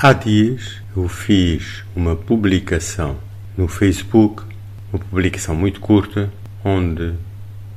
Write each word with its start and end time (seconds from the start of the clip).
Há 0.00 0.12
dias 0.12 0.80
eu 0.96 1.08
fiz 1.08 1.82
uma 1.96 2.14
publicação 2.14 3.16
no 3.56 3.66
Facebook, 3.66 4.44
uma 4.92 5.00
publicação 5.00 5.56
muito 5.56 5.80
curta, 5.80 6.32
onde 6.64 7.14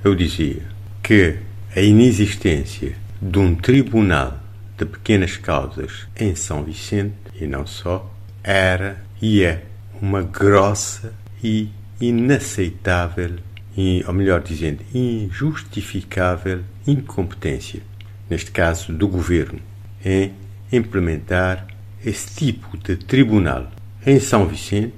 eu 0.03 0.13
dizia 0.13 0.61
que 1.01 1.37
a 1.75 1.81
inexistência 1.81 2.95
de 3.19 3.39
um 3.39 3.55
tribunal 3.55 4.37
de 4.77 4.85
pequenas 4.85 5.35
causas 5.35 6.07
em 6.15 6.35
São 6.35 6.63
Vicente, 6.63 7.15
e 7.33 7.47
não 7.47 7.65
só, 7.65 8.13
era 8.43 9.03
e 9.19 9.41
é 9.41 9.63
uma 9.99 10.21
grossa 10.21 11.15
e 11.43 11.69
inaceitável, 11.99 13.31
e, 13.75 14.03
ou 14.05 14.13
melhor 14.13 14.43
dizendo, 14.43 14.83
injustificável 14.93 16.59
incompetência, 16.85 17.81
neste 18.29 18.51
caso 18.51 18.93
do 18.93 19.07
governo, 19.07 19.59
em 20.05 20.33
implementar 20.71 21.70
esse 22.05 22.35
tipo 22.35 22.77
de 22.77 22.95
tribunal 22.95 23.69
em 24.05 24.19
São 24.19 24.47
Vicente 24.47 24.95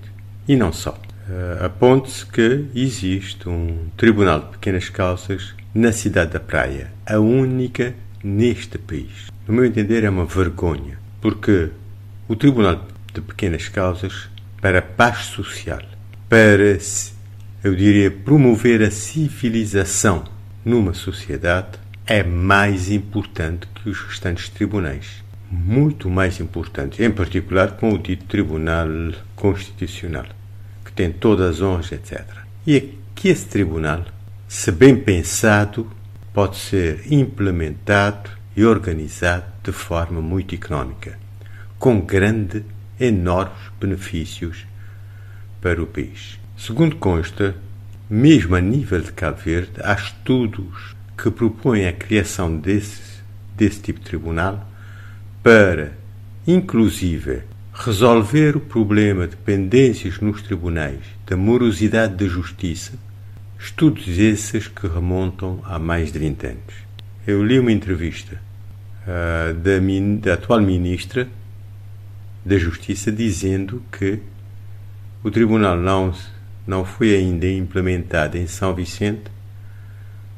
e 0.47 0.55
não 0.55 0.71
só. 0.71 0.91
Uh, 0.91 1.65
Aponte-se 1.65 2.25
que 2.25 2.65
existe 2.75 3.47
um 3.47 3.87
tribunal 3.95 4.39
de 4.41 4.45
pequenas 4.51 4.89
causas 4.89 5.53
na 5.73 5.91
cidade 5.91 6.31
da 6.31 6.39
Praia, 6.39 6.91
a 7.05 7.17
única 7.19 7.95
neste 8.23 8.77
país. 8.77 9.31
No 9.47 9.53
meu 9.53 9.65
entender, 9.65 10.03
é 10.03 10.09
uma 10.09 10.25
vergonha, 10.25 10.99
porque 11.21 11.69
o 12.27 12.35
tribunal 12.35 12.85
de 13.13 13.21
pequenas 13.21 13.67
causas, 13.69 14.29
para 14.61 14.79
a 14.79 14.81
paz 14.81 15.25
social, 15.25 15.81
para, 16.29 16.77
eu 17.63 17.75
diria, 17.75 18.11
promover 18.11 18.81
a 18.81 18.91
civilização 18.91 20.23
numa 20.63 20.93
sociedade, 20.93 21.79
é 22.05 22.23
mais 22.23 22.89
importante 22.89 23.67
que 23.75 23.89
os 23.89 23.99
restantes 24.01 24.49
tribunais 24.49 25.23
muito 25.53 26.09
mais 26.09 26.39
importantes, 26.39 26.99
em 26.99 27.11
particular 27.11 27.73
com 27.73 27.93
o 27.93 27.99
dito 27.99 28.25
Tribunal 28.25 28.87
Constitucional, 29.35 30.25
que 30.83 30.91
tem 30.91 31.11
todas 31.11 31.57
as 31.57 31.61
honras, 31.61 31.91
etc. 31.91 32.25
E 32.65 32.75
é 32.75 32.89
que 33.13 33.29
esse 33.29 33.45
tribunal, 33.45 34.03
se 34.47 34.71
bem 34.71 34.95
pensado, 34.95 35.87
pode 36.33 36.57
ser 36.57 37.03
implementado 37.13 38.31
e 38.57 38.65
organizado 38.65 39.45
de 39.63 39.71
forma 39.71 40.21
muito 40.21 40.55
económica, 40.55 41.19
com 41.77 42.01
grande, 42.01 42.65
enormes 42.99 43.71
benefícios 43.79 44.65
para 45.61 45.81
o 45.81 45.85
país. 45.85 46.39
Segundo 46.57 46.95
consta, 46.95 47.55
mesmo 48.09 48.55
a 48.55 48.61
nível 48.61 49.01
de 49.01 49.11
Cabo 49.11 49.37
Verde, 49.37 49.73
há 49.83 49.93
estudos 49.93 50.95
que 51.15 51.29
propõem 51.29 51.87
a 51.87 51.93
criação 51.93 52.57
desse, 52.57 53.21
desse 53.55 53.81
tipo 53.81 53.99
de 53.99 54.05
tribunal 54.05 54.72
para, 55.43 55.91
inclusive, 56.47 57.41
resolver 57.73 58.55
o 58.55 58.61
problema 58.61 59.27
de 59.27 59.35
pendências 59.35 60.19
nos 60.19 60.41
tribunais 60.41 61.01
da 61.27 61.35
morosidade 61.35 62.15
da 62.15 62.25
justiça, 62.25 62.93
estudos 63.59 64.07
esses 64.07 64.67
que 64.69 64.87
remontam 64.87 65.59
a 65.65 65.77
mais 65.77 66.13
de 66.13 66.19
20 66.19 66.45
anos. 66.45 66.73
Eu 67.27 67.43
li 67.43 67.59
uma 67.59 67.73
entrevista 67.73 68.39
uh, 69.01 69.53
da, 69.53 69.79
da 70.21 70.33
atual 70.35 70.61
ministra 70.61 71.27
da 72.45 72.57
Justiça 72.57 73.11
dizendo 73.11 73.83
que 73.91 74.19
o 75.23 75.31
tribunal 75.31 75.77
não, 75.77 76.13
não 76.67 76.83
foi 76.83 77.15
ainda 77.15 77.47
implementado 77.47 78.37
em 78.37 78.47
São 78.47 78.73
Vicente 78.73 79.31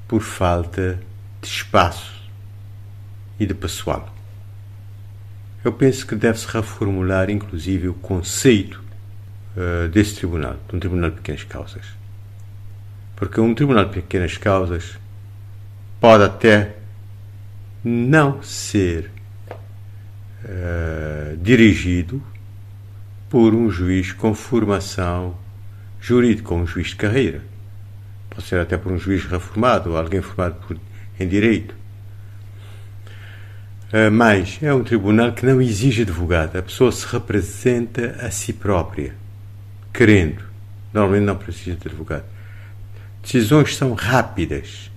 por 0.08 0.22
falta 0.22 1.00
de 1.42 1.48
espaço 1.48 2.14
e 3.40 3.46
de 3.46 3.54
pessoal. 3.54 4.15
Eu 5.66 5.74
penso 5.74 6.06
que 6.06 6.14
deve-se 6.16 6.46
reformular, 6.46 7.28
inclusive, 7.32 7.88
o 7.88 7.96
conceito 7.96 8.84
uh, 9.58 9.88
desse 9.90 10.14
tribunal, 10.14 10.58
de 10.70 10.76
um 10.76 10.80
tribunal 10.80 11.10
de 11.10 11.16
pequenas 11.16 11.44
causas. 11.44 11.88
Porque 13.16 13.42
um 13.42 13.56
tribunal 13.56 13.86
de 13.86 13.94
pequenas 13.94 14.38
causas 14.38 15.00
pode 16.00 16.24
até 16.24 16.76
não 17.84 18.44
ser 18.44 19.10
uh, 20.44 21.36
dirigido 21.38 22.22
por 23.28 23.56
um 23.56 23.68
juiz 23.72 24.12
com 24.12 24.36
formação 24.36 25.36
jurídica, 26.00 26.54
um 26.54 26.68
juiz 26.68 26.90
de 26.90 26.96
carreira. 26.96 27.42
Pode 28.30 28.44
ser 28.44 28.60
até 28.60 28.78
por 28.78 28.92
um 28.92 29.00
juiz 29.00 29.26
reformado, 29.26 29.90
ou 29.90 29.98
alguém 29.98 30.22
formado 30.22 30.64
por, 30.68 30.78
em 31.20 31.28
direito. 31.28 31.74
Ah, 33.92 34.10
mas 34.10 34.60
é 34.62 34.74
um 34.74 34.84
tribunal 34.84 35.32
que 35.34 35.46
não 35.46 35.62
exige 35.62 36.02
advogado. 36.02 36.58
A 36.58 36.62
pessoa 36.62 36.92
se 36.92 37.06
representa 37.08 38.18
a 38.22 38.32
si 38.32 38.54
própria, 38.54 39.14
querendo. 39.94 40.44
Normalmente 40.94 41.26
não 41.26 41.36
precisa 41.36 41.76
de 41.76 41.88
advogado. 41.88 42.26
Decisões 43.22 43.76
são 43.76 43.94
rápidas. 43.94 44.92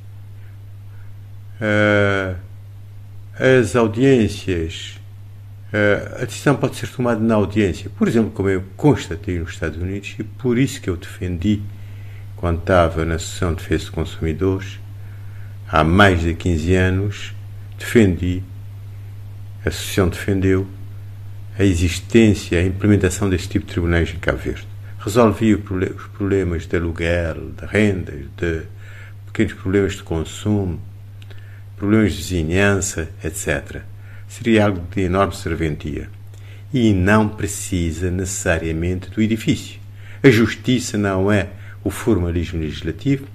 Uh, 1.61 2.37
as 3.39 3.75
audiências. 3.77 4.99
Uh, 5.73 6.23
a 6.23 6.25
decisão 6.25 6.57
pode 6.57 6.77
ser 6.77 6.89
tomada 6.89 7.21
na 7.21 7.35
audiência. 7.35 7.91
Por 7.91 8.09
exemplo, 8.09 8.31
como 8.31 8.49
eu 8.49 8.65
constatei 8.77 9.39
nos 9.39 9.51
Estados 9.51 9.81
Unidos, 9.81 10.15
e 10.19 10.25
por 10.25 10.57
isso 10.57 10.81
que 10.81 10.89
eu 10.89 10.97
defendi, 10.97 11.63
quando 12.37 12.61
estava 12.61 13.05
na 13.05 13.17
Associação 13.17 13.55
de 13.55 13.63
Defesa 13.63 13.85
de 13.85 13.91
Consumidores, 13.91 14.81
há 15.71 15.85
mais 15.85 16.21
de 16.21 16.35
15 16.35 16.75
anos, 16.75 17.35
defendi 17.79 18.43
a 19.69 19.71
Associação 19.71 20.09
defendeu 20.09 20.67
a 21.59 21.63
existência, 21.63 22.59
a 22.59 22.65
implementação 22.65 23.29
deste 23.29 23.49
tipo 23.49 23.67
de 23.67 23.73
tribunais 23.73 24.09
em 24.11 24.19
Cabo 24.19 24.39
Verde. 24.39 24.67
Resolvia 24.99 25.57
os 25.57 26.07
problemas 26.17 26.67
de 26.67 26.77
aluguel, 26.77 27.51
de 27.51 27.67
rendas, 27.67 28.25
de 28.37 28.63
pequenos 29.27 29.53
problemas 29.53 29.93
de 29.95 30.03
consumo, 30.03 30.81
problemas 31.77 32.13
de 32.13 32.19
vizinhança, 32.19 33.11
etc. 33.23 33.83
Seria 34.27 34.65
algo 34.65 34.83
de 34.91 35.03
enorme 35.03 35.37
serventia. 35.37 36.09
E 36.73 36.95
não 36.95 37.29
precisa 37.29 38.11
necessariamente 38.11 39.11
do 39.11 39.21
edifício. 39.21 39.79
A 40.23 40.31
justiça 40.31 40.97
não 40.97 41.31
é 41.31 41.49
o 41.85 41.91
formalismo 41.91 42.61
legislativo, 42.61 43.27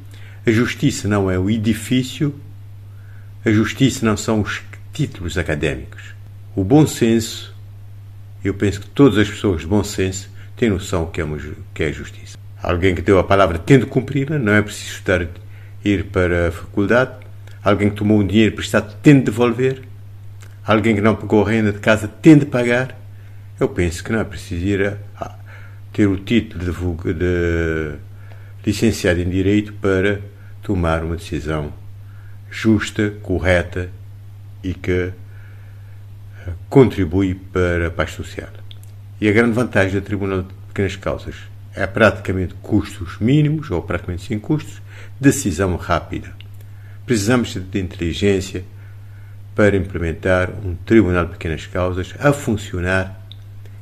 a 0.46 0.52
justiça 0.52 1.08
não 1.08 1.30
é 1.30 1.38
o 1.38 1.50
edifício, 1.50 2.34
a 3.46 3.52
justiça 3.52 4.06
não 4.06 4.18
são 4.18 4.42
os 4.42 4.62
títulos 4.94 5.38
académicos. 5.38 6.14
O 6.56 6.64
bom 6.64 6.86
senso, 6.86 7.52
eu 8.44 8.54
penso 8.54 8.82
que 8.82 8.88
todas 8.88 9.18
as 9.18 9.28
pessoas 9.28 9.62
de 9.62 9.68
bom 9.68 9.84
senso 9.84 10.30
têm 10.56 10.70
noção 10.70 11.08
que 11.08 11.20
é, 11.20 11.24
uma, 11.24 11.36
que 11.74 11.82
é 11.82 11.92
justiça. 11.92 12.38
Alguém 12.62 12.94
que 12.94 13.02
deu 13.02 13.18
a 13.18 13.24
palavra 13.24 13.58
tem 13.58 13.80
de 13.80 13.88
cumpri-la, 13.88 14.38
não 14.38 14.54
é 14.54 14.62
preciso 14.62 14.98
estar, 14.98 15.26
ir 15.84 16.06
para 16.06 16.50
a 16.50 16.52
faculdade. 16.52 17.12
Alguém 17.64 17.90
que 17.90 17.96
tomou 17.96 18.20
um 18.20 18.28
dinheiro 18.28 18.56
prestado 18.56 18.96
tem 19.02 19.16
de 19.16 19.26
devolver. 19.26 19.82
Alguém 20.64 20.94
que 20.94 21.02
não 21.02 21.16
pagou 21.16 21.44
a 21.44 21.50
renda 21.50 21.72
de 21.72 21.80
casa 21.80 22.08
tem 22.08 22.38
de 22.38 22.46
pagar. 22.46 22.96
Eu 23.60 23.70
penso 23.70 24.04
que 24.04 24.12
não 24.12 24.20
é 24.20 24.24
preciso 24.24 24.64
ir 24.64 24.86
a, 24.86 24.98
a 25.20 25.36
ter 25.92 26.06
o 26.06 26.18
título 26.18 26.64
de, 26.64 27.14
de 27.14 27.96
licenciado 28.64 29.20
em 29.20 29.30
Direito 29.30 29.74
para 29.74 30.22
tomar 30.62 31.04
uma 31.04 31.16
decisão 31.16 31.74
justa, 32.52 33.12
correta 33.24 33.90
e 34.64 34.76
que 34.76 35.14
contribui 36.70 37.36
para 37.36 37.88
a 37.88 37.92
paz 37.92 38.12
social. 38.12 38.50
E 39.20 39.28
a 39.28 39.32
grande 39.32 39.54
vantagem 39.54 40.00
do 40.00 40.06
Tribunal 40.06 40.44
de 40.44 40.54
Pequenas 40.68 40.96
Causas 40.96 41.36
é 41.76 41.88
praticamente 41.88 42.54
custos 42.56 43.18
mínimos, 43.20 43.72
ou 43.72 43.82
praticamente 43.82 44.24
sem 44.24 44.40
custos, 44.40 44.82
decisão 45.20 45.76
rápida. 45.76 46.34
Precisamos 47.06 47.54
de 47.54 47.80
inteligência 47.80 48.64
para 49.56 49.76
implementar 49.76 50.50
um 50.64 50.76
Tribunal 50.76 51.26
de 51.26 51.32
Pequenas 51.32 51.66
Causas 51.68 52.14
a 52.20 52.32
funcionar 52.32 53.22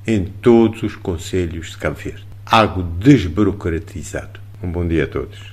em 0.05 0.25
todos 0.25 0.83
os 0.83 0.95
conselhos 0.95 1.71
de 1.71 1.77
Cabo 1.77 1.95
Verde. 1.95 2.25
Algo 2.45 2.83
desburocratizado. 2.83 4.39
Um 4.61 4.71
bom 4.71 4.87
dia 4.87 5.05
a 5.05 5.07
todos. 5.07 5.51